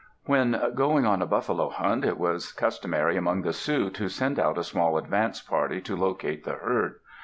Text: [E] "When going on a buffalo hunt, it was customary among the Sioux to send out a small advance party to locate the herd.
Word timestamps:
[E] 0.01 0.03
"When 0.25 0.59
going 0.73 1.05
on 1.05 1.21
a 1.21 1.27
buffalo 1.27 1.69
hunt, 1.69 2.03
it 2.05 2.17
was 2.17 2.51
customary 2.53 3.17
among 3.17 3.43
the 3.43 3.53
Sioux 3.53 3.91
to 3.91 4.09
send 4.09 4.39
out 4.39 4.57
a 4.57 4.63
small 4.63 4.97
advance 4.97 5.41
party 5.43 5.79
to 5.81 5.95
locate 5.95 6.43
the 6.43 6.53
herd. 6.53 6.95